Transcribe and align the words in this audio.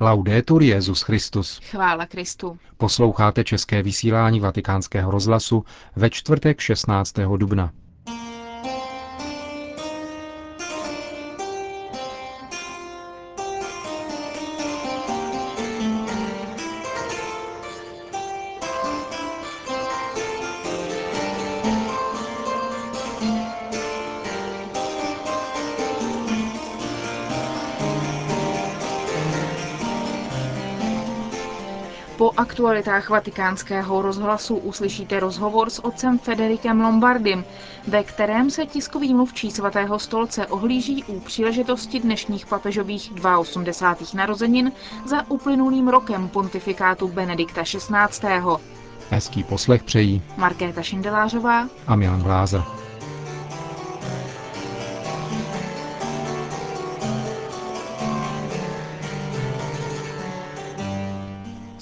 Laudetur 0.00 0.62
Jezus 0.62 1.02
Christus. 1.02 1.60
Chvála 1.70 2.06
Kristu. 2.06 2.58
Posloucháte 2.76 3.44
české 3.44 3.82
vysílání 3.82 4.40
Vatikánského 4.40 5.10
rozhlasu 5.10 5.64
ve 5.96 6.10
čtvrtek 6.10 6.60
16. 6.60 7.14
dubna. 7.36 7.72
Po 32.18 32.30
aktualitách 32.36 33.10
vatikánského 33.10 34.02
rozhlasu 34.02 34.56
uslyšíte 34.56 35.20
rozhovor 35.20 35.70
s 35.70 35.84
otcem 35.84 36.18
Federikem 36.18 36.80
Lombardym, 36.80 37.44
ve 37.88 38.04
kterém 38.04 38.50
se 38.50 38.66
tiskový 38.66 39.14
mluvčí 39.14 39.50
svatého 39.50 39.98
stolce 39.98 40.46
ohlíží 40.46 41.04
u 41.04 41.20
příležitosti 41.20 42.00
dnešních 42.00 42.46
papežových 42.46 43.12
82. 43.38 44.06
narozenin 44.14 44.72
za 45.06 45.30
uplynulým 45.30 45.88
rokem 45.88 46.28
pontifikátu 46.28 47.08
Benedikta 47.08 47.62
XVI. 47.62 48.40
Hezký 49.10 49.44
poslech 49.44 49.82
přejí 49.82 50.22
Markéta 50.36 50.82
Šindelářová 50.82 51.68
a 51.86 51.96
Milan 51.96 52.22
Glázer. 52.22 52.62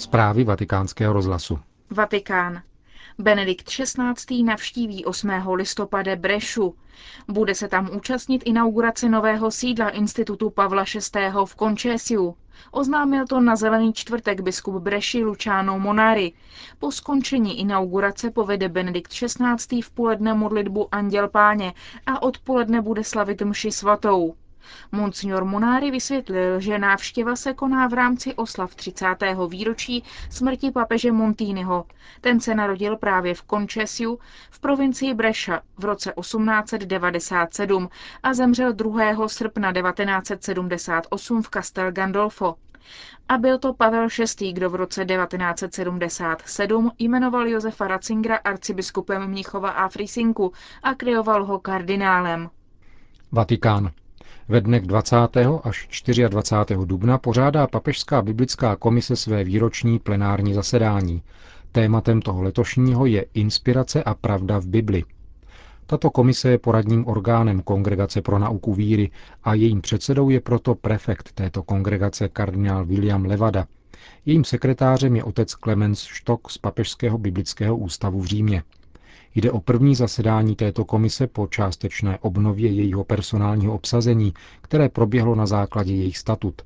Zprávy 0.03 0.45
vatikánského 0.45 1.13
rozhlasu. 1.13 1.59
Vatikán. 1.91 2.63
Benedikt 3.19 3.69
XVI. 3.69 4.43
navštíví 4.43 5.05
8. 5.05 5.31
listopada 5.55 6.17
Brešu. 6.17 6.75
Bude 7.29 7.55
se 7.55 7.69
tam 7.69 7.91
účastnit 7.97 8.43
inaugurace 8.45 9.09
nového 9.09 9.51
sídla 9.51 9.89
Institutu 9.89 10.51
Pavla 10.51 10.85
VI. 11.15 11.31
v 11.45 11.55
Končesiu. 11.55 12.37
Oznámil 12.71 13.27
to 13.27 13.41
na 13.41 13.57
zelený 13.57 13.93
čtvrtek 13.93 14.41
biskup 14.41 14.75
Breši 14.75 15.25
Luciano 15.25 15.79
Monari. 15.79 16.33
Po 16.79 16.93
skončení 16.93 17.61
inaugurace 17.61 18.31
povede 18.31 18.69
Benedikt 18.69 19.13
XVI. 19.13 19.83
v 19.83 19.91
poledne 19.91 20.35
modlitbu 20.35 20.95
Anděl 20.95 21.29
Páně 21.29 21.73
a 22.07 22.23
odpoledne 22.23 22.83
bude 22.83 23.05
slavit 23.05 23.43
mši 23.43 23.73
svatou. 23.73 24.35
Monsignor 24.93 25.45
Monári 25.45 25.91
vysvětlil, 25.91 26.61
že 26.61 26.79
návštěva 26.79 27.37
se 27.37 27.55
koná 27.55 27.87
v 27.89 27.93
rámci 27.93 28.35
oslav 28.35 28.75
30. 28.75 29.07
výročí 29.49 30.05
smrti 30.31 30.71
papeže 30.71 31.13
Montýnyho. 31.13 31.85
Ten 32.21 32.41
se 32.41 32.55
narodil 32.55 32.97
právě 32.97 33.35
v 33.35 33.43
Conchesiu 33.51 34.19
v 34.51 34.61
provincii 34.61 35.15
Breša 35.15 35.61
v 35.79 35.85
roce 35.85 36.13
1897 36.21 37.89
a 38.23 38.35
zemřel 38.35 38.73
2. 38.73 39.29
srpna 39.29 39.73
1978 39.73 41.43
v 41.43 41.51
Castel 41.51 41.93
Gandolfo. 41.93 42.55
A 43.29 43.39
byl 43.39 43.59
to 43.59 43.73
Pavel 43.75 44.09
VI., 44.41 44.53
kdo 44.53 44.71
v 44.71 44.75
roce 44.75 45.05
1977 45.05 46.91
jmenoval 46.99 47.49
Josefa 47.49 47.89
Ratzingera 47.89 48.37
arcibiskupem 48.37 49.27
Mnichova 49.27 49.71
a 49.71 49.89
Frisinku 49.89 50.53
a 50.83 50.95
kryoval 50.95 51.45
ho 51.45 51.59
kardinálem. 51.59 52.51
Vatikán. 53.33 53.91
Ve 54.49 54.61
dnech 54.61 54.83
20. 54.83 55.17
až 55.65 55.89
24. 56.29 56.79
dubna 56.85 57.19
pořádá 57.19 57.67
Papežská 57.67 58.23
biblická 58.23 58.77
komise 58.77 59.17
své 59.17 59.45
výroční 59.45 59.99
plenární 59.99 60.55
zasedání. 60.55 61.23
Tématem 61.73 62.23
toho 62.23 62.43
letošního 62.43 63.07
je 63.07 63.27
Inspirace 63.35 64.03
a 64.03 64.15
pravda 64.15 64.59
v 64.59 64.67
Bibli. 64.67 65.05
Tato 65.87 66.11
komise 66.11 66.51
je 66.51 66.59
poradním 66.59 67.07
orgánem 67.07 67.63
Kongregace 67.63 68.23
pro 68.23 68.39
nauku 68.39 68.75
víry 68.75 69.11
a 69.45 69.55
jejím 69.55 69.81
předsedou 69.81 70.31
je 70.31 70.41
proto 70.41 70.75
prefekt 70.75 71.33
této 71.33 71.63
kongregace 71.63 72.29
kardinál 72.29 72.85
William 72.85 73.25
Levada. 73.25 73.67
Jejím 74.27 74.45
sekretářem 74.45 75.17
je 75.17 75.25
otec 75.25 75.51
Clemens 75.51 76.01
Stock 76.01 76.51
z 76.51 76.59
Papežského 76.59 77.19
biblického 77.19 77.77
ústavu 77.77 78.21
v 78.21 78.27
Římě. 78.27 78.63
Jde 79.35 79.51
o 79.51 79.61
první 79.61 79.95
zasedání 79.95 80.57
této 80.57 80.85
komise 80.85 81.27
po 81.27 81.47
částečné 81.47 82.19
obnově 82.19 82.71
jejího 82.71 83.05
personálního 83.05 83.75
obsazení, 83.75 84.33
které 84.61 84.89
proběhlo 84.89 85.35
na 85.35 85.47
základě 85.47 85.95
jejich 85.95 86.19
statut. 86.19 86.63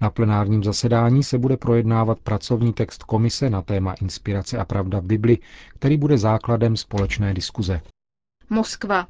Na 0.00 0.10
plenárním 0.10 0.64
zasedání 0.64 1.22
se 1.22 1.38
bude 1.38 1.56
projednávat 1.56 2.18
pracovní 2.18 2.72
text 2.72 3.02
komise 3.02 3.50
na 3.50 3.62
téma 3.62 3.92
Inspirace 3.92 4.58
a 4.58 4.64
pravda 4.64 5.00
v 5.00 5.04
Bibli, 5.04 5.38
který 5.74 5.96
bude 5.96 6.18
základem 6.18 6.76
společné 6.76 7.34
diskuze. 7.34 7.80
Moskva. 8.50 9.06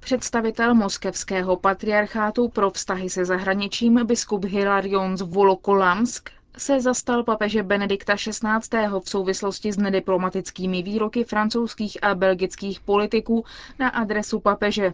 Představitel 0.00 0.74
moskevského 0.74 1.56
patriarchátu 1.56 2.48
pro 2.48 2.70
vztahy 2.70 3.10
se 3.10 3.24
zahraničím 3.24 4.06
biskup 4.06 4.44
Hilarion 4.44 5.16
z 5.16 5.20
Volokolamsk 5.22 6.30
se 6.58 6.80
zastal 6.80 7.24
papeže 7.24 7.62
Benedikta 7.62 8.14
XVI. 8.16 8.88
v 9.04 9.10
souvislosti 9.10 9.72
s 9.72 9.76
nediplomatickými 9.78 10.82
výroky 10.82 11.24
francouzských 11.24 12.04
a 12.04 12.14
belgických 12.14 12.80
politiků 12.80 13.44
na 13.78 13.88
adresu 13.88 14.40
papeže. 14.40 14.92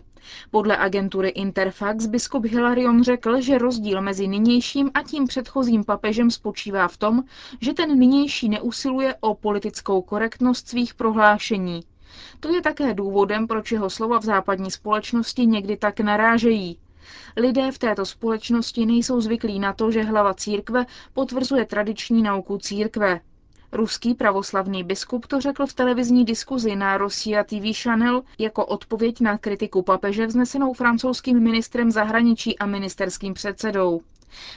Podle 0.50 0.76
agentury 0.76 1.28
Interfax 1.28 2.06
biskup 2.06 2.44
Hilarion 2.44 3.02
řekl, 3.04 3.40
že 3.40 3.58
rozdíl 3.58 4.00
mezi 4.02 4.28
nynějším 4.28 4.90
a 4.94 5.02
tím 5.02 5.26
předchozím 5.26 5.84
papežem 5.84 6.30
spočívá 6.30 6.88
v 6.88 6.96
tom, 6.96 7.22
že 7.60 7.74
ten 7.74 7.98
nynější 7.98 8.48
neusiluje 8.48 9.14
o 9.20 9.34
politickou 9.34 10.02
korektnost 10.02 10.68
svých 10.68 10.94
prohlášení. 10.94 11.80
To 12.40 12.48
je 12.54 12.62
také 12.62 12.94
důvodem, 12.94 13.46
proč 13.46 13.72
jeho 13.72 13.90
slova 13.90 14.18
v 14.20 14.24
západní 14.24 14.70
společnosti 14.70 15.46
někdy 15.46 15.76
tak 15.76 16.00
narážejí. 16.00 16.78
Lidé 17.36 17.72
v 17.72 17.78
této 17.78 18.06
společnosti 18.06 18.86
nejsou 18.86 19.20
zvyklí 19.20 19.58
na 19.58 19.72
to, 19.72 19.90
že 19.90 20.02
hlava 20.02 20.34
církve 20.34 20.86
potvrzuje 21.12 21.64
tradiční 21.64 22.22
nauku 22.22 22.58
církve. 22.58 23.20
Ruský 23.72 24.14
pravoslavný 24.14 24.84
biskup 24.84 25.26
to 25.26 25.40
řekl 25.40 25.66
v 25.66 25.72
televizní 25.74 26.24
diskuzi 26.24 26.76
na 26.76 26.98
Rosia 26.98 27.44
TV 27.44 27.82
Channel 27.82 28.22
jako 28.38 28.66
odpověď 28.66 29.20
na 29.20 29.38
kritiku 29.38 29.82
papeže 29.82 30.26
vznesenou 30.26 30.72
francouzským 30.72 31.40
ministrem 31.42 31.90
zahraničí 31.90 32.58
a 32.58 32.66
ministerským 32.66 33.34
předsedou. 33.34 34.00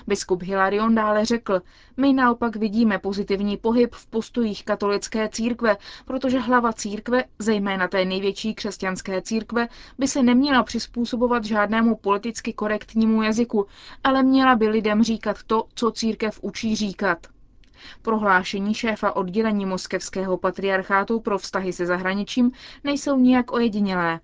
Biskup 0.07 0.43
Hilarion 0.43 0.95
dále 0.95 1.25
řekl, 1.25 1.61
my 1.97 2.13
naopak 2.13 2.55
vidíme 2.55 2.99
pozitivní 2.99 3.57
pohyb 3.57 3.95
v 3.95 4.07
postojích 4.07 4.65
katolické 4.65 5.29
církve, 5.29 5.77
protože 6.05 6.39
hlava 6.39 6.73
církve, 6.73 7.23
zejména 7.39 7.87
té 7.87 8.05
největší 8.05 8.55
křesťanské 8.55 9.21
církve, 9.21 9.67
by 9.97 10.07
se 10.07 10.23
neměla 10.23 10.63
přizpůsobovat 10.63 11.45
žádnému 11.45 11.95
politicky 11.95 12.53
korektnímu 12.53 13.23
jazyku, 13.23 13.67
ale 14.03 14.23
měla 14.23 14.55
by 14.55 14.67
lidem 14.69 15.03
říkat 15.03 15.37
to, 15.47 15.65
co 15.75 15.91
církev 15.91 16.39
učí 16.41 16.75
říkat. 16.75 17.27
Prohlášení 18.01 18.73
šéfa 18.73 19.15
oddělení 19.15 19.65
moskevského 19.65 20.37
patriarchátu 20.37 21.19
pro 21.19 21.37
vztahy 21.37 21.73
se 21.73 21.85
zahraničím 21.85 22.51
nejsou 22.83 23.17
nijak 23.17 23.51
ojedinělé. 23.51 24.19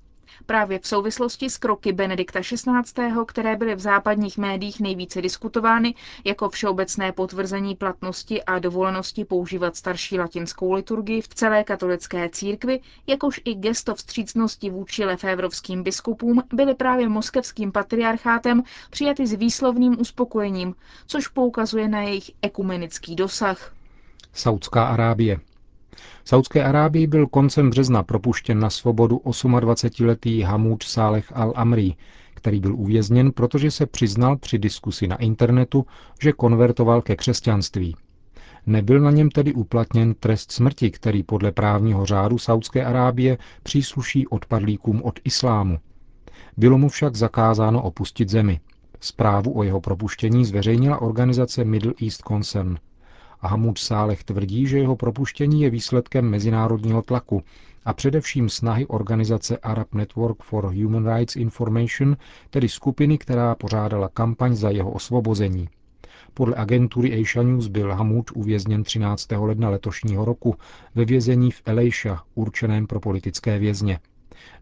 Právě 0.46 0.80
v 0.80 0.88
souvislosti 0.88 1.50
s 1.50 1.58
kroky 1.58 1.94
Benedikta 1.94 2.40
XVI., 2.42 3.12
které 3.28 3.56
byly 3.56 3.76
v 3.76 3.80
západních 3.80 4.38
médiích 4.38 4.80
nejvíce 4.80 5.22
diskutovány 5.22 5.96
jako 6.26 6.50
všeobecné 6.50 7.12
potvrzení 7.12 7.76
platnosti 7.76 8.44
a 8.44 8.60
dovolenosti 8.60 9.26
používat 9.26 9.76
starší 9.76 10.20
latinskou 10.20 10.74
liturgii 10.74 11.22
v 11.22 11.28
celé 11.28 11.64
katolické 11.64 12.30
církvi, 12.30 12.80
jakož 13.08 13.42
i 13.46 13.56
gesto 13.56 13.96
vstřícnosti 13.96 14.70
vůči 14.70 15.06
lefévrovským 15.06 15.84
biskupům, 15.84 16.44
byly 16.54 16.76
právě 16.76 17.10
moskevským 17.10 17.72
patriarchátem 17.72 18.64
přijaty 18.90 19.28
s 19.28 19.34
výslovným 19.34 20.02
uspokojením, 20.02 20.76
což 21.08 21.28
poukazuje 21.28 21.88
na 21.88 22.02
jejich 22.02 22.32
ekumenický 22.42 23.16
dosah. 23.16 23.74
Saudská 24.34 24.86
Arábie. 24.86 25.40
V 26.24 26.30
Saudské 26.30 26.64
Arábii 26.64 27.08
byl 27.08 27.28
koncem 27.28 27.70
března 27.70 28.04
propuštěn 28.04 28.60
na 28.60 28.70
svobodu 28.70 29.22
28-letý 29.26 30.42
Hamud 30.42 30.84
Saleh 30.84 31.32
al-Amri, 31.32 31.96
který 32.34 32.60
byl 32.60 32.76
uvězněn, 32.76 33.32
protože 33.32 33.72
se 33.72 33.86
přiznal 33.86 34.38
při 34.38 34.58
diskusi 34.58 35.08
na 35.08 35.16
internetu, 35.16 35.86
že 36.22 36.34
konvertoval 36.34 37.02
ke 37.02 37.16
křesťanství. 37.16 37.96
Nebyl 38.66 39.00
na 39.00 39.12
něm 39.12 39.30
tedy 39.30 39.54
uplatněn 39.54 40.14
trest 40.14 40.52
smrti, 40.52 40.92
který 40.92 41.24
podle 41.24 41.52
právního 41.52 42.06
řádu 42.06 42.38
Saudské 42.38 42.86
Arábie 42.86 43.38
přísluší 43.64 44.28
odpadlíkům 44.28 45.02
od 45.04 45.20
islámu. 45.24 45.80
Bylo 46.58 46.78
mu 46.78 46.90
však 46.90 47.16
zakázáno 47.16 47.82
opustit 47.84 48.30
zemi. 48.30 48.60
Zprávu 49.00 49.58
o 49.58 49.64
jeho 49.64 49.82
propuštění 49.82 50.46
zveřejnila 50.46 51.02
organizace 51.02 51.64
Middle 51.64 51.94
East 52.04 52.22
Concern. 52.28 52.78
Hamud 53.40 53.78
Sálech 53.78 54.24
tvrdí, 54.24 54.68
že 54.68 54.78
jeho 54.78 54.96
propuštění 54.96 55.62
je 55.62 55.70
výsledkem 55.70 56.30
mezinárodního 56.30 57.02
tlaku 57.02 57.44
a 57.86 57.94
především 57.94 58.50
snahy 58.50 58.86
organizace 58.86 59.58
Arab 59.58 59.94
Network 59.94 60.44
for 60.44 60.66
Human 60.66 61.16
Rights 61.16 61.36
Information, 61.36 62.18
tedy 62.50 62.70
skupiny, 62.70 63.18
která 63.18 63.56
pořádala 63.56 64.10
kampaň 64.10 64.56
za 64.56 64.70
jeho 64.70 64.92
osvobození. 64.92 65.70
Podle 66.34 66.56
agentury 66.56 67.22
Asia 67.22 67.44
News 67.44 67.68
byl 67.68 67.94
Hamud 67.96 68.32
uvězněn 68.36 68.84
13. 68.84 69.28
ledna 69.32 69.70
letošního 69.70 70.26
roku 70.26 70.56
ve 70.96 71.06
vězení 71.06 71.52
v 71.52 71.62
Elisha, 71.66 72.24
určeném 72.36 72.88
pro 72.88 73.00
politické 73.00 73.60
vězně. 73.60 74.00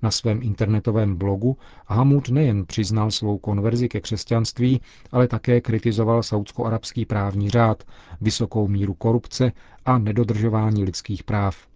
Na 0.02 0.12
svém 0.12 0.40
internetovém 0.42 1.16
blogu 1.16 1.58
Hamud 1.88 2.30
nejen 2.30 2.66
přiznal 2.66 3.12
svou 3.12 3.38
konverzi 3.38 3.90
ke 3.90 4.02
křesťanství, 4.02 4.82
ale 5.12 5.28
také 5.28 5.62
kritizoval 5.62 6.24
saudsko-arabský 6.24 7.06
právní 7.06 7.50
řád, 7.50 7.84
vysokou 8.22 8.68
míru 8.68 8.94
korupce 8.94 9.52
a 9.86 9.98
nedodržování 9.98 10.84
lidských 10.84 11.24
práv. 11.24 11.68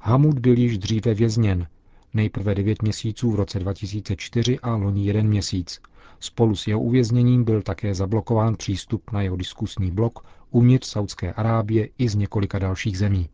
Hamud 0.00 0.38
byl 0.38 0.58
již 0.58 0.78
dříve 0.78 1.14
vězněn, 1.14 1.66
nejprve 2.14 2.54
9 2.54 2.82
měsíců 2.82 3.30
v 3.30 3.34
roce 3.34 3.58
2004 3.58 4.58
a 4.60 4.76
loni 4.76 5.06
jeden 5.06 5.28
měsíc. 5.28 5.80
Spolu 6.20 6.56
s 6.56 6.66
jeho 6.66 6.80
uvězněním 6.80 7.44
byl 7.44 7.62
také 7.62 7.94
zablokován 7.94 8.56
přístup 8.56 9.12
na 9.12 9.22
jeho 9.22 9.36
diskusní 9.36 9.90
blok 9.90 10.26
uvnitř 10.50 10.86
Saudské 10.88 11.32
Arábie 11.32 11.88
i 11.98 12.08
z 12.08 12.14
několika 12.14 12.58
dalších 12.58 12.98
zemí. 12.98 13.28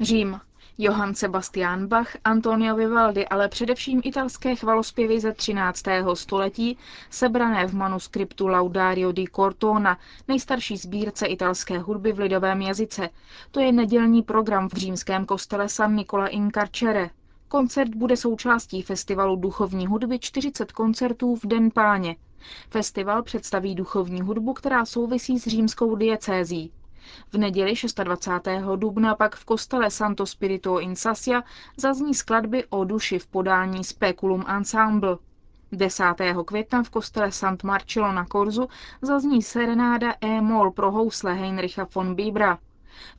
Řím. 0.00 0.36
Johann 0.80 1.14
Sebastian 1.14 1.86
Bach, 1.86 2.16
Antonio 2.24 2.76
Vivaldi, 2.76 3.26
ale 3.26 3.48
především 3.48 4.00
italské 4.04 4.54
chvalospěvy 4.56 5.20
ze 5.20 5.32
13. 5.32 5.82
století, 6.14 6.78
sebrané 7.10 7.66
v 7.66 7.74
manuskriptu 7.74 8.46
Laudario 8.48 9.12
di 9.12 9.24
Cortona, 9.36 9.98
nejstarší 10.28 10.76
sbírce 10.76 11.26
italské 11.26 11.78
hudby 11.78 12.12
v 12.12 12.18
lidovém 12.18 12.62
jazyce. 12.62 13.08
To 13.50 13.60
je 13.60 13.72
nedělní 13.72 14.22
program 14.22 14.68
v 14.68 14.72
římském 14.72 15.26
kostele 15.26 15.68
San 15.68 15.94
Nicola 15.94 16.26
in 16.28 16.50
Carcere. 16.50 17.10
Koncert 17.48 17.94
bude 17.94 18.16
součástí 18.16 18.82
festivalu 18.82 19.36
duchovní 19.36 19.86
hudby 19.86 20.18
40 20.18 20.72
koncertů 20.72 21.36
v 21.36 21.46
Den 21.46 21.70
páně. 21.70 22.16
Festival 22.70 23.22
představí 23.22 23.74
duchovní 23.74 24.20
hudbu, 24.20 24.52
která 24.52 24.84
souvisí 24.84 25.38
s 25.38 25.46
římskou 25.46 25.96
diecézí. 25.96 26.72
V 27.32 27.38
neděli 27.38 27.74
26. 28.04 28.48
dubna 28.76 29.14
pak 29.14 29.36
v 29.36 29.44
kostele 29.44 29.90
Santo 29.90 30.26
Spirito 30.26 30.80
in 30.80 30.96
Sasia 30.96 31.42
zazní 31.76 32.14
skladby 32.14 32.64
o 32.70 32.84
duši 32.84 33.18
v 33.18 33.26
podání 33.26 33.84
Speculum 33.84 34.44
Ensemble. 34.48 35.16
10. 35.72 36.04
května 36.46 36.82
v 36.82 36.90
kostele 36.90 37.32
Sant 37.32 37.64
Marcello 37.64 38.12
na 38.12 38.24
Korzu 38.26 38.68
zazní 39.02 39.42
serenáda 39.42 40.14
E-moll 40.20 40.70
pro 40.70 40.90
housle 40.90 41.34
Heinricha 41.34 41.86
von 41.94 42.14
Bibra. 42.14 42.58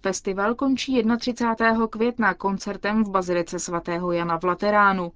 Festival 0.01 0.55
končí 0.55 1.03
31. 1.19 1.87
května 1.87 2.33
koncertem 2.33 3.03
v 3.03 3.09
Bazilice 3.09 3.59
svatého 3.59 4.11
Jana 4.11 4.39
v 4.39 4.43
Lateránu. 4.43 5.11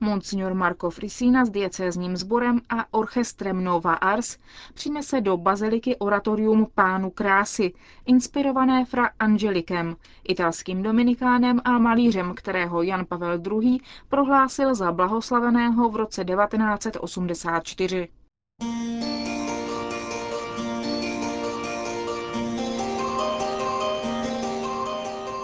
Monsignor 0.00 0.54
Marco 0.54 0.90
Frisina 0.90 1.44
s 1.44 1.50
diecézním 1.50 2.16
sborem 2.16 2.60
a 2.68 2.94
orchestrem 2.94 3.64
Nova 3.64 3.94
Ars 3.94 4.38
přinese 4.74 5.20
do 5.20 5.36
baziliky 5.36 5.96
oratorium 5.96 6.66
Pánu 6.74 7.10
krásy, 7.10 7.72
inspirované 8.06 8.84
fra 8.84 9.10
Angelikem, 9.18 9.96
italským 10.28 10.82
dominikánem 10.82 11.60
a 11.64 11.78
malířem, 11.78 12.34
kterého 12.34 12.82
Jan 12.82 13.04
Pavel 13.06 13.40
II. 13.62 13.78
prohlásil 14.08 14.74
za 14.74 14.92
blahoslaveného 14.92 15.88
v 15.88 15.96
roce 15.96 16.24
1984. 16.24 18.08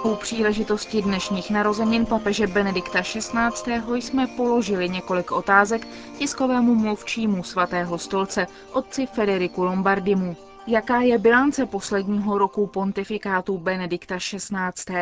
U 0.04 0.16
příležitosti 0.16 1.02
dnešních 1.02 1.50
narozenin 1.50 2.06
papeže 2.06 2.46
Benedikta 2.46 3.02
XVI. 3.02 4.02
jsme 4.02 4.26
položili 4.26 4.88
několik 4.88 5.32
otázek 5.32 5.86
tiskovému 6.18 6.74
mluvčímu 6.74 7.42
svatého 7.42 7.98
stolce, 7.98 8.46
otci 8.72 9.06
Federiku 9.06 9.64
Lombardimu. 9.64 10.36
Jaká 10.66 11.00
je 11.00 11.18
bilance 11.18 11.66
posledního 11.66 12.38
roku 12.38 12.66
pontifikátu 12.66 13.58
Benedikta 13.58 14.16
XVI. 14.18 14.94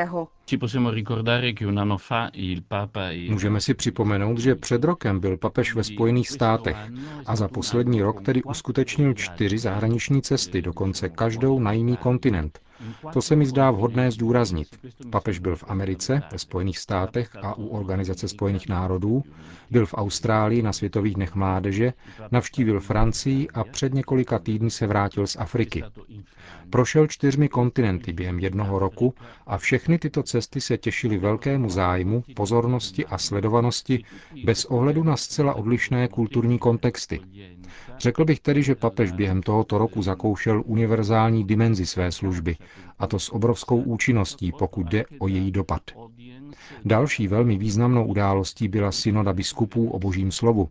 Můžeme 3.28 3.60
si 3.60 3.74
připomenout, 3.74 4.38
že 4.38 4.54
před 4.54 4.84
rokem 4.84 5.20
byl 5.20 5.36
papež 5.36 5.74
ve 5.74 5.84
Spojených 5.84 6.28
státech 6.28 6.76
a 7.26 7.36
za 7.36 7.48
poslední 7.48 8.02
rok 8.02 8.22
tedy 8.22 8.42
uskutečnil 8.42 9.14
čtyři 9.14 9.58
zahraniční 9.58 10.22
cesty, 10.22 10.62
dokonce 10.62 11.08
každou 11.08 11.60
na 11.60 11.72
jiný 11.72 11.96
kontinent. 11.96 12.60
To 13.12 13.22
se 13.22 13.36
mi 13.36 13.46
zdá 13.46 13.70
vhodné 13.70 14.10
zdůraznit. 14.10 14.68
Papež 15.10 15.38
byl 15.38 15.56
v 15.56 15.64
Americe, 15.68 16.22
ve 16.32 16.38
Spojených 16.38 16.78
státech 16.78 17.36
a 17.42 17.54
u 17.58 17.66
Organizace 17.66 18.28
spojených 18.28 18.68
národů, 18.68 19.24
byl 19.70 19.86
v 19.86 19.94
Austrálii 19.94 20.62
na 20.62 20.72
Světových 20.72 21.14
dnech 21.14 21.34
mládeže, 21.34 21.92
navštívil 22.30 22.80
Francii 22.80 23.48
a 23.54 23.64
před 23.64 23.94
několika 23.94 24.38
týdny 24.38 24.70
se 24.70 24.86
vrátil 24.86 25.26
z 25.26 25.36
Afriky. 25.36 25.84
Prošel 26.70 27.06
čtyřmi 27.06 27.48
kontinenty 27.48 28.12
během 28.12 28.38
jednoho 28.38 28.78
roku 28.78 29.14
a 29.46 29.58
všechny 29.58 29.98
tyto 29.98 30.22
cesty 30.22 30.60
se 30.60 30.78
těšily 30.78 31.18
velkému 31.18 31.70
zájmu, 31.70 32.24
pozornosti 32.36 33.06
a 33.06 33.18
sledovanosti 33.18 34.04
bez 34.44 34.64
ohledu 34.64 35.02
na 35.04 35.16
zcela 35.16 35.54
odlišné 35.54 36.08
kulturní 36.08 36.58
kontexty. 36.58 37.20
Řekl 37.98 38.24
bych 38.24 38.40
tedy, 38.40 38.62
že 38.62 38.74
papež 38.74 39.12
během 39.12 39.42
tohoto 39.42 39.78
roku 39.78 40.02
zakoušel 40.02 40.62
univerzální 40.66 41.44
dimenzi 41.44 41.86
své 41.86 42.12
služby, 42.12 42.56
a 42.98 43.06
to 43.06 43.18
s 43.18 43.32
obrovskou 43.32 43.76
účinností, 43.80 44.52
pokud 44.58 44.86
jde 44.86 45.04
o 45.18 45.28
její 45.28 45.50
dopad. 45.50 45.82
Další 46.84 47.28
velmi 47.28 47.58
významnou 47.58 48.06
událostí 48.06 48.68
byla 48.68 48.92
synoda 48.92 49.32
biskupů 49.32 49.90
o 49.90 49.98
božím 49.98 50.32
slovu, 50.32 50.68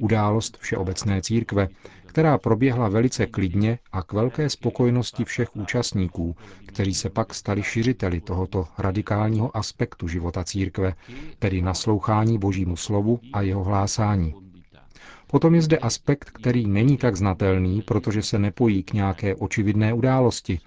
událost 0.00 0.56
Všeobecné 0.60 1.22
církve, 1.22 1.68
která 2.06 2.38
proběhla 2.38 2.88
velice 2.88 3.26
klidně 3.26 3.78
a 3.92 4.02
k 4.02 4.12
velké 4.12 4.50
spokojenosti 4.50 5.24
všech 5.24 5.56
účastníků, 5.56 6.36
kteří 6.66 6.94
se 6.94 7.10
pak 7.10 7.34
stali 7.34 7.62
šiřiteli 7.62 8.20
tohoto 8.20 8.66
radikálního 8.78 9.56
aspektu 9.56 10.08
života 10.08 10.44
církve, 10.44 10.94
tedy 11.38 11.62
naslouchání 11.62 12.38
božímu 12.38 12.76
slovu 12.76 13.20
a 13.32 13.42
jeho 13.42 13.64
hlásání. 13.64 14.34
Potom 15.26 15.54
je 15.54 15.62
zde 15.62 15.78
aspekt, 15.78 16.30
který 16.30 16.66
není 16.66 16.96
tak 16.96 17.16
znatelný, 17.16 17.82
protože 17.82 18.22
se 18.22 18.38
nepojí 18.38 18.82
k 18.82 18.92
nějaké 18.92 19.34
očividné 19.34 19.92
události, 19.94 20.60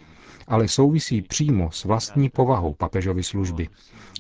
ale 0.51 0.68
souvisí 0.68 1.21
přímo 1.21 1.71
s 1.71 1.83
vlastní 1.86 2.30
povahou 2.30 2.74
papežovy 2.74 3.24
služby. 3.24 3.69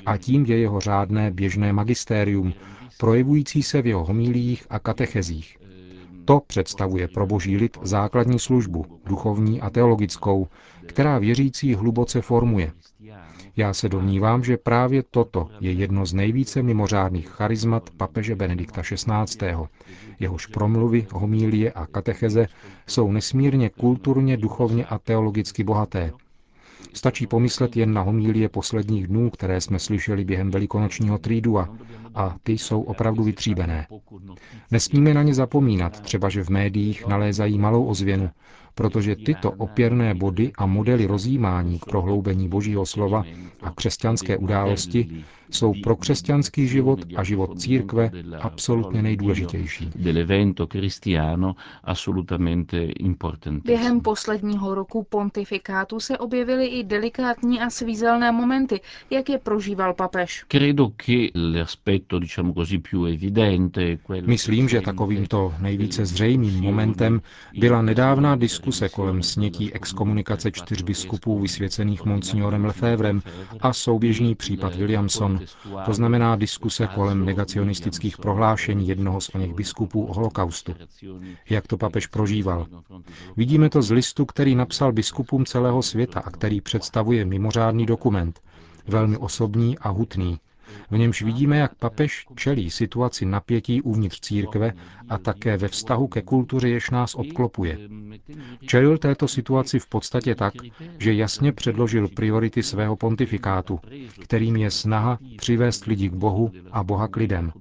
A 0.05 0.17
tím 0.17 0.45
je 0.45 0.57
jeho 0.57 0.79
řádné 0.79 1.31
běžné 1.31 1.73
magistérium, 1.73 2.53
projevující 2.97 3.63
se 3.63 3.81
v 3.81 3.87
jeho 3.87 4.05
homílích 4.05 4.65
a 4.69 4.79
katechezích. 4.79 5.57
To 6.25 6.41
představuje 6.47 7.07
pro 7.07 7.27
boží 7.27 7.57
lid 7.57 7.77
základní 7.81 8.39
službu, 8.39 8.85
duchovní 9.05 9.61
a 9.61 9.69
teologickou, 9.69 10.47
která 10.85 11.17
věřící 11.19 11.75
hluboce 11.75 12.21
formuje. 12.21 12.71
Já 13.55 13.73
se 13.73 13.89
domnívám, 13.89 14.43
že 14.43 14.57
právě 14.57 15.03
toto 15.11 15.49
je 15.59 15.71
jedno 15.71 16.05
z 16.05 16.13
nejvíce 16.13 16.63
mimořádných 16.63 17.29
charizmat 17.29 17.89
papeže 17.97 18.35
Benedikta 18.35 18.81
XVI. 18.81 19.47
Jehož 20.19 20.45
promluvy, 20.45 21.07
homílie 21.13 21.71
a 21.71 21.85
katecheze 21.85 22.47
jsou 22.87 23.11
nesmírně 23.11 23.69
kulturně, 23.69 24.37
duchovně 24.37 24.85
a 24.85 24.99
teologicky 24.99 25.63
bohaté. 25.63 26.11
Stačí 26.93 27.27
pomyslet 27.27 27.77
jen 27.77 27.93
na 27.93 28.01
homílie 28.01 28.49
posledních 28.49 29.07
dnů, 29.07 29.29
které 29.29 29.61
jsme 29.61 29.79
slyšeli 29.79 30.25
během 30.25 30.51
velikonočního 30.51 31.17
trídua, 31.17 31.69
a 32.15 32.35
ty 32.43 32.51
jsou 32.57 32.81
opravdu 32.81 33.23
vytříbené. 33.23 33.87
Nesmíme 34.71 35.13
na 35.13 35.23
ně 35.23 35.33
zapomínat, 35.33 35.99
třeba 35.99 36.29
že 36.29 36.43
v 36.43 36.49
médiích 36.49 37.07
nalézají 37.07 37.57
malou 37.59 37.85
ozvěnu, 37.85 38.29
protože 38.81 39.15
tyto 39.15 39.51
opěrné 39.51 40.13
body 40.13 40.51
a 40.57 40.65
modely 40.65 41.05
rozjímání 41.05 41.79
k 41.79 41.85
prohloubení 41.85 42.49
Božího 42.49 42.85
slova 42.85 43.23
a 43.61 43.71
křesťanské 43.71 44.37
události 44.37 45.23
jsou 45.51 45.73
pro 45.83 45.95
křesťanský 45.95 46.67
život 46.67 46.99
a 47.15 47.23
život 47.23 47.59
církve 47.59 48.11
absolutně 48.41 49.01
nejdůležitější. 49.01 49.89
Během 53.65 54.01
posledního 54.01 54.75
roku 54.75 55.03
pontifikátu 55.09 55.99
se 55.99 56.17
objevily 56.17 56.65
i 56.65 56.83
delikátní 56.83 57.61
a 57.61 57.69
svízelné 57.69 58.31
momenty, 58.31 58.79
jak 59.09 59.29
je 59.29 59.37
prožíval 59.37 59.93
papež. 59.93 60.45
Myslím, 64.25 64.69
že 64.69 64.81
takovýmto 64.81 65.53
nejvíce 65.59 66.05
zřejmým 66.05 66.61
momentem 66.61 67.21
byla 67.59 67.81
nedávná 67.81 68.35
diskuse 68.35 68.70
kolem 68.89 69.23
snětí 69.23 69.73
exkomunikace 69.73 70.51
čtyř 70.51 70.81
biskupů 70.81 71.39
vysvěcených 71.39 72.05
monsignorem 72.05 72.65
Lefevrem 72.65 73.21
a 73.59 73.73
souběžný 73.73 74.35
případ 74.35 74.75
Williamson, 74.75 75.39
to 75.85 75.93
znamená 75.93 76.35
diskuse 76.35 76.87
kolem 76.87 77.25
negacionistických 77.25 78.17
prohlášení 78.17 78.87
jednoho 78.87 79.21
z 79.21 79.29
oněch 79.35 79.53
biskupů 79.53 80.05
o 80.05 80.13
holokaustu. 80.13 80.75
Jak 81.49 81.67
to 81.67 81.77
papež 81.77 82.07
prožíval? 82.07 82.67
Vidíme 83.37 83.69
to 83.69 83.81
z 83.81 83.91
listu, 83.91 84.25
který 84.25 84.55
napsal 84.55 84.91
biskupům 84.91 85.45
celého 85.45 85.81
světa 85.81 86.19
a 86.19 86.29
který 86.31 86.61
představuje 86.61 87.25
mimořádný 87.25 87.85
dokument, 87.85 88.39
velmi 88.87 89.17
osobní 89.17 89.77
a 89.77 89.89
hutný, 89.89 90.37
v 90.91 90.97
němž 90.97 91.21
vidíme, 91.21 91.57
jak 91.57 91.75
papež 91.75 92.25
čelí 92.35 92.71
situaci 92.71 93.25
napětí 93.25 93.81
uvnitř 93.81 94.19
církve 94.19 94.73
a 95.09 95.17
také 95.17 95.57
ve 95.57 95.67
vztahu 95.67 96.07
ke 96.07 96.21
kultuře, 96.21 96.69
jež 96.69 96.89
nás 96.89 97.15
obklopuje. 97.15 97.77
Čelil 98.65 98.97
této 98.97 99.27
situaci 99.27 99.79
v 99.79 99.87
podstatě 99.87 100.35
tak, 100.35 100.53
že 100.97 101.13
jasně 101.13 101.51
předložil 101.51 102.07
priority 102.07 102.63
svého 102.63 102.95
pontifikátu, 102.95 103.79
kterým 104.23 104.55
je 104.55 104.71
snaha 104.71 105.19
přivést 105.37 105.85
lidi 105.85 106.09
k 106.09 106.13
Bohu 106.13 106.51
a 106.71 106.83
Boha 106.83 107.07
k 107.07 107.15
lidem 107.15 107.51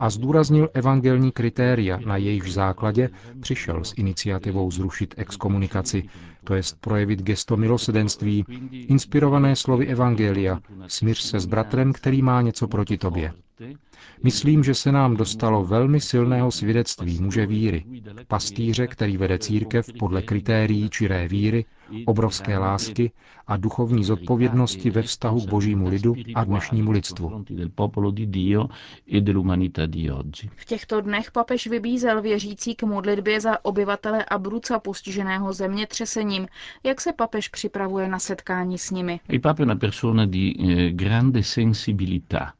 a 0.00 0.10
zdůraznil 0.10 0.68
evangelní 0.74 1.32
kritéria, 1.32 1.98
na 2.06 2.16
jejich 2.16 2.52
základě 2.52 3.10
přišel 3.40 3.84
s 3.84 3.94
iniciativou 3.96 4.70
zrušit 4.70 5.14
exkomunikaci, 5.16 6.08
to 6.44 6.54
jest 6.54 6.80
projevit 6.80 7.22
gesto 7.22 7.56
milosedenství, 7.56 8.44
inspirované 8.70 9.56
slovy 9.56 9.86
Evangelia, 9.86 10.60
smíř 10.86 11.18
se 11.18 11.40
s 11.40 11.46
bratrem, 11.46 11.92
který 11.92 12.22
má 12.22 12.42
něco 12.42 12.68
proti 12.68 12.98
tobě. 12.98 13.32
Myslím, 14.22 14.64
že 14.64 14.74
se 14.74 14.92
nám 14.92 15.16
dostalo 15.16 15.64
velmi 15.64 16.00
silného 16.00 16.50
svědectví 16.50 17.20
muže 17.20 17.46
víry, 17.46 17.84
pastýře, 18.28 18.86
který 18.86 19.16
vede 19.16 19.38
církev 19.38 19.86
podle 19.98 20.22
kritérií 20.22 20.90
čiré 20.90 21.28
víry, 21.28 21.64
obrovské 22.06 22.58
lásky 22.58 23.12
a 23.46 23.56
duchovní 23.56 24.04
zodpovědnosti 24.04 24.90
ve 24.90 25.02
vztahu 25.02 25.40
k 25.40 25.48
božímu 25.48 25.88
lidu 25.88 26.14
a 26.34 26.44
dnešnímu 26.44 26.90
lidstvu. 26.90 27.44
V 30.56 30.64
těchto 30.64 31.00
dnech 31.00 31.30
papež 31.30 31.66
vybízel 31.66 32.22
věřící 32.22 32.74
k 32.74 32.82
modlitbě 32.82 33.40
za 33.40 33.64
obyvatele 33.64 34.24
Abruca 34.24 34.78
postiženého 34.78 35.52
zemětřesením. 35.52 36.46
Jak 36.84 37.00
se 37.00 37.12
papež 37.12 37.48
připravuje 37.48 38.08
na 38.08 38.18
setkání 38.18 38.78
s 38.78 38.90
nimi? 38.90 39.20
Eh, 39.28 39.38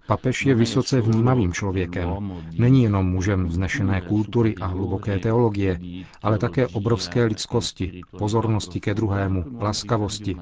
papež 0.06 0.46
je 0.46 0.54
vysoce 0.54 1.00
vnímavým 1.00 1.52
člověkem. 1.52 2.32
Není 2.58 2.82
jenom 2.82 3.06
mužem 3.10 3.46
vznešené 3.46 4.00
kultury 4.00 4.54
a 4.60 4.66
hluboké 4.66 5.18
teologie, 5.18 5.80
ale 6.22 6.38
také 6.38 6.66
obrovské 6.66 7.24
lidskosti, 7.24 8.00
pozornosti 8.18 8.80
ke 8.80 8.94
druhému, 9.28 9.58
laskavosti, 9.60 10.36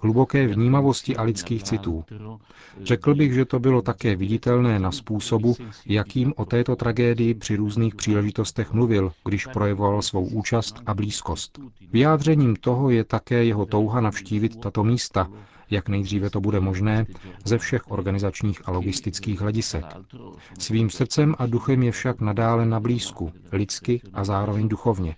hluboké 0.00 0.46
vnímavosti 0.46 1.16
a 1.16 1.22
lidských 1.22 1.62
citů. 1.62 2.04
Řekl 2.82 3.14
bych, 3.14 3.34
že 3.34 3.44
to 3.44 3.60
bylo 3.60 3.82
také 3.82 4.16
viditelné 4.16 4.78
na 4.78 4.92
způsobu, 4.92 5.56
jakým 5.86 6.32
o 6.36 6.44
této 6.44 6.76
tragédii 6.76 7.34
při 7.34 7.56
různých 7.56 7.94
příležitostech 7.94 8.72
mluvil, 8.72 9.12
když 9.24 9.46
projevoval 9.46 10.02
svou 10.02 10.26
účast 10.26 10.82
a 10.86 10.94
blízkost. 10.94 11.58
Vyjádřením 11.92 12.56
toho 12.56 12.90
je 12.90 13.04
také 13.04 13.44
jeho 13.44 13.66
touha 13.66 14.00
navštívit 14.00 14.60
tato 14.60 14.84
místa, 14.84 15.28
jak 15.72 15.88
nejdříve 15.88 16.30
to 16.30 16.40
bude 16.40 16.60
možné, 16.60 17.06
ze 17.44 17.58
všech 17.58 17.90
organizačních 17.90 18.60
a 18.64 18.70
logistických 18.70 19.40
hledisek. 19.40 19.84
Svým 20.58 20.90
srdcem 20.90 21.34
a 21.38 21.46
duchem 21.46 21.82
je 21.82 21.92
však 21.92 22.20
nadále 22.20 22.66
na 22.66 22.80
blízku, 22.80 23.32
lidsky 23.52 24.00
a 24.12 24.24
zároveň 24.24 24.68
duchovně. 24.68 25.16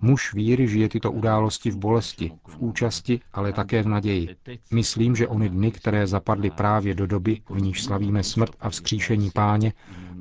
Muž 0.00 0.34
víry 0.34 0.68
žije 0.68 0.88
tyto 0.88 1.12
události 1.12 1.70
v 1.70 1.76
bolesti, 1.76 2.32
v 2.48 2.56
účasti, 2.58 3.20
ale 3.32 3.52
také 3.52 3.82
v 3.82 3.88
naději. 3.88 4.28
Myslím, 4.72 5.16
že 5.16 5.28
ony 5.28 5.48
dny, 5.48 5.70
které 5.70 6.06
zapadly 6.06 6.50
právě 6.50 6.94
do 6.94 7.06
doby, 7.06 7.40
v 7.50 7.62
níž 7.62 7.82
slavíme 7.82 8.22
smrt 8.22 8.50
a 8.60 8.70
vzkříšení 8.70 9.30
páně, 9.30 9.72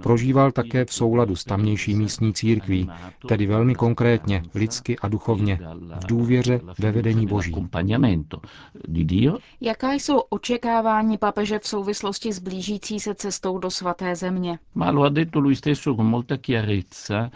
prožíval 0.03 0.51
také 0.51 0.85
v 0.85 0.93
souladu 0.93 1.35
s 1.35 1.43
tamnější 1.43 1.95
místní 1.95 2.33
církví, 2.33 2.89
tedy 3.27 3.45
velmi 3.47 3.75
konkrétně, 3.75 4.43
lidsky 4.55 4.99
a 4.99 5.07
duchovně, 5.07 5.59
v 6.01 6.07
důvěře 6.07 6.59
ve 6.79 6.91
vedení 6.91 7.27
Boží. 7.27 7.55
Jaká 9.61 9.93
jsou 9.93 10.19
očekávání 10.29 11.17
papeže 11.17 11.59
v 11.59 11.67
souvislosti 11.67 12.33
s 12.33 12.39
blížící 12.39 12.99
se 12.99 13.15
cestou 13.15 13.57
do 13.57 13.71
svaté 13.71 14.15
země? 14.15 14.59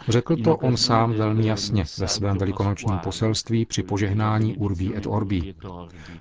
Řekl 0.08 0.36
to 0.36 0.56
on 0.56 0.76
sám 0.76 1.12
velmi 1.12 1.46
jasně 1.46 1.84
ve 1.98 2.08
svém 2.08 2.38
velikonočním 2.38 2.98
poselství 2.98 3.64
při 3.66 3.82
požehnání 3.82 4.56
Urbi 4.56 4.96
et 4.96 5.06
Orbi. 5.06 5.54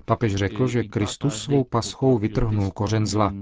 Papež 0.05 0.35
řekl, 0.35 0.67
že 0.67 0.83
Kristus 0.83 1.41
svou 1.43 1.63
paschou 1.63 2.17
vytrhnul 2.17 2.71
kořen 2.71 3.05
zla 3.05 3.33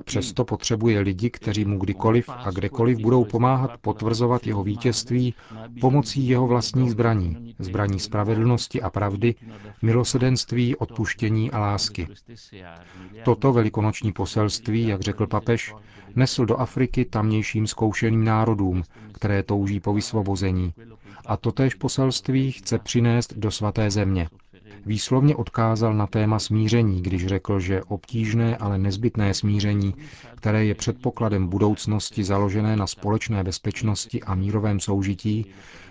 a 0.00 0.02
přesto 0.02 0.44
potřebuje 0.44 1.00
lidi, 1.00 1.30
kteří 1.30 1.64
mu 1.64 1.78
kdykoliv 1.78 2.28
a 2.28 2.50
kdekoliv 2.50 2.98
budou 2.98 3.24
pomáhat 3.24 3.70
potvrzovat 3.80 4.46
jeho 4.46 4.62
vítězství 4.64 5.34
pomocí 5.80 6.28
jeho 6.28 6.46
vlastních 6.46 6.90
zbraní, 6.90 7.54
zbraní 7.58 8.00
spravedlnosti 8.00 8.82
a 8.82 8.90
pravdy, 8.90 9.34
milosedenství, 9.82 10.76
odpuštění 10.76 11.50
a 11.50 11.58
lásky. 11.58 12.08
Toto 13.24 13.52
velikonoční 13.52 14.12
poselství, 14.12 14.86
jak 14.88 15.00
řekl 15.00 15.26
papež, 15.26 15.74
nesl 16.16 16.46
do 16.46 16.56
Afriky 16.56 17.04
tamnějším 17.04 17.66
zkoušeným 17.66 18.24
národům, 18.24 18.82
které 19.12 19.42
touží 19.42 19.80
po 19.80 19.94
vysvobození. 19.94 20.72
A 21.26 21.36
totéž 21.36 21.74
poselství 21.74 22.52
chce 22.52 22.78
přinést 22.78 23.34
do 23.36 23.50
svaté 23.50 23.90
země 23.90 24.28
výslovně 24.86 25.36
odkázal 25.36 25.94
na 25.94 26.06
téma 26.06 26.38
smíření, 26.38 27.02
když 27.02 27.26
řekl, 27.26 27.60
že 27.60 27.82
obtížné, 27.82 28.56
ale 28.56 28.78
nezbytné 28.78 29.34
smíření, 29.34 29.94
které 30.36 30.64
je 30.64 30.74
předpokladem 30.74 31.46
budoucnosti 31.48 32.24
založené 32.24 32.76
na 32.76 32.86
společné 32.86 33.44
bezpečnosti 33.44 34.22
a 34.22 34.34
mírovém 34.34 34.80
soužití, 34.80 35.46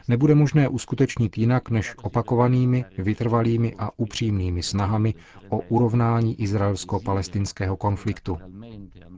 nebude 0.10 0.36
možné 0.36 0.68
uskutečnit 0.68 1.38
jinak 1.38 1.70
než 1.70 1.94
opakovanými, 2.04 2.86
vytrvalými 2.98 3.76
a 3.78 3.90
upřímnými 4.00 4.64
snahami 4.64 5.14
o 5.50 5.60
urovnání 5.60 6.42
izraelsko-palestinského 6.42 7.78
konfliktu. 7.78 8.38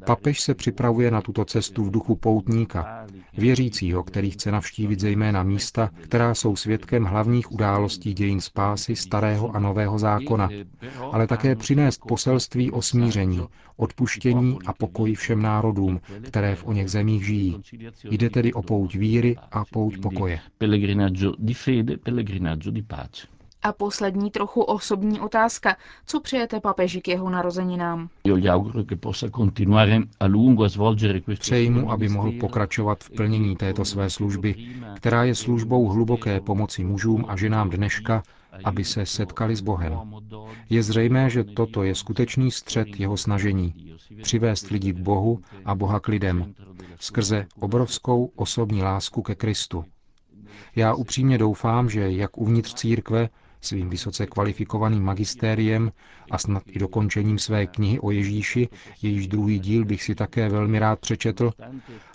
Papež 0.06 0.42
se 0.42 0.54
připravuje 0.56 1.12
na 1.12 1.22
tuto 1.22 1.46
cestu 1.46 1.84
v 1.84 1.92
duchu 1.92 2.16
poutníka, 2.16 3.06
věřícího, 3.38 4.04
který 4.04 4.32
chce 4.32 4.52
navštívit 4.52 5.00
zejména 5.00 5.44
místa, 5.44 5.90
která 6.02 6.34
jsou 6.34 6.56
svědkem 6.56 7.04
hlavních 7.04 7.52
událostí 7.52 8.14
dějin 8.14 8.42
spásy 8.42 8.96
starého 8.96 9.56
a 9.56 9.60
nového 9.60 10.00
zákona, 10.00 10.50
ale 11.12 11.28
také 11.28 11.56
přinést 11.56 12.02
poselství 12.08 12.72
o 12.72 12.82
smíření, 12.82 13.42
odpuštění 13.78 14.58
a 14.66 14.74
pokoji 14.74 15.16
všem 15.16 15.42
národům, 15.42 16.00
které 16.22 16.56
v 16.56 16.66
o 16.66 16.74
něch 16.74 16.90
zemích 16.90 17.26
žijí. 17.26 17.62
Jde 18.12 18.30
tedy 18.30 18.54
o 18.54 18.62
pouť 18.62 18.96
víry 18.96 19.36
a 19.52 19.66
pouť 19.66 19.98
pokoje. 20.02 20.40
A 23.64 23.74
poslední 23.74 24.32
trochu 24.32 24.62
osobní 24.62 25.20
otázka. 25.20 25.78
Co 26.06 26.20
přejete 26.20 26.60
papeži 26.60 27.02
k 27.02 27.08
jeho 27.08 27.30
narozeninám? 27.30 28.10
Přeji 31.40 31.70
mu, 31.70 31.92
aby 31.92 32.10
mohl 32.10 32.32
pokračovat 32.40 33.04
v 33.04 33.10
plnění 33.10 33.56
této 33.56 33.86
své 33.86 34.10
služby, 34.10 34.56
která 34.96 35.24
je 35.24 35.36
službou 35.36 35.88
hluboké 35.88 36.42
pomoci 36.42 36.84
mužům 36.84 37.26
a 37.28 37.38
ženám 37.38 37.70
dneška, 37.70 38.24
aby 38.64 38.84
se 38.84 39.06
setkali 39.06 39.56
s 39.56 39.62
Bohem. 39.62 40.00
Je 40.70 40.84
zřejmé, 40.84 41.30
že 41.30 41.44
toto 41.44 41.84
je 41.84 41.96
skutečný 41.96 42.52
střed 42.52 43.00
jeho 43.00 43.18
snažení. 43.18 43.96
Přivést 44.22 44.70
lidi 44.70 44.94
k 44.94 45.00
Bohu 45.00 45.42
a 45.66 45.76
Boha 45.76 46.00
k 46.00 46.08
lidem, 46.08 46.54
skrze 47.00 47.48
obrovskou 47.60 48.32
osobní 48.36 48.84
lásku 48.84 49.22
ke 49.22 49.36
Kristu. 49.36 49.86
Já 50.75 50.94
upřímně 50.94 51.38
doufám, 51.38 51.90
že 51.90 52.12
jak 52.12 52.38
uvnitř 52.38 52.74
církve, 52.74 53.30
svým 53.62 53.90
vysoce 53.90 54.25
kvalifikovaným 54.25 55.04
magistériem 55.04 55.92
a 56.32 56.38
snad 56.38 56.63
i 56.68 56.80
dokončením 56.80 57.40
své 57.40 57.68
knihy 57.68 58.00
o 58.00 58.12
Ježíši, 58.12 58.70
jejíž 59.01 59.28
druhý 59.28 59.60
díl 59.60 59.86
bych 59.86 60.04
si 60.04 60.16
také 60.16 60.50
velmi 60.50 60.80
rád 60.80 61.00
přečetl, 61.00 61.51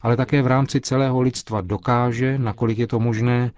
ale 0.02 0.16
také 0.16 0.42
v 0.42 0.46
rámci 0.46 0.80
celého 0.80 1.20
lidstva 1.20 1.60
dokáže, 1.60 2.38
nakolik 2.38 2.78
je 2.78 2.86
to 2.86 3.00
možné, 3.00 3.50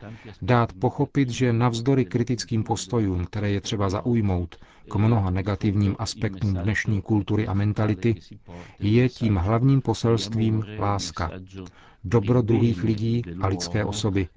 dát 0.42 0.72
pochopit, 0.72 1.30
že 1.30 1.52
navzdory 1.52 2.04
kritickým 2.04 2.64
postojům, 2.64 3.24
které 3.24 3.50
je 3.50 3.60
třeba 3.60 3.88
zaujmout 3.90 4.56
k 4.90 4.94
mnoha 4.96 5.30
negativním 5.30 5.96
aspektům 5.98 6.54
dnešní 6.54 7.02
kultury 7.02 7.46
a 7.46 7.54
mentality, 7.54 8.14
je 8.78 9.08
tím 9.08 9.36
hlavním 9.36 9.80
poselstvím 9.80 10.64
láska 10.78 11.30
dobro 12.04 12.42
druhých 12.42 12.82
lidí 12.82 13.22
a 13.40 13.46
lidské 13.46 13.84
osoby, 13.84 14.28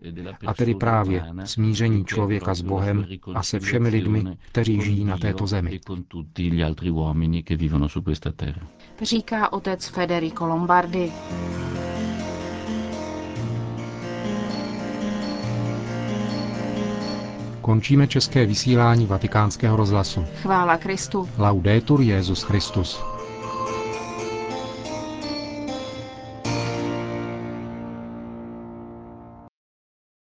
a 0.48 0.53
tedy 0.53 0.75
právě 0.75 1.25
smíření 1.44 2.06
člověka 2.06 2.53
s 2.53 2.62
Bohem 2.62 3.06
a 3.36 3.44
se 3.44 3.60
všemi 3.60 3.89
lidmi, 3.89 4.38
kteří 4.51 4.82
žijí 4.82 5.06
na 5.06 5.18
této 5.18 5.48
zemi. 5.48 5.80
Říká 9.01 9.53
otec 9.53 9.88
Federico 9.88 10.46
Lombardi. 10.48 11.12
Končíme 17.62 18.08
české 18.08 18.46
vysílání 18.46 19.06
vatikánského 19.06 19.77
rozhlasu. 19.77 20.25
Chvála 20.41 20.77
Kristu. 20.77 21.30
Laudetur 21.38 22.01
Jezus 22.01 22.44
Christus. 22.44 23.11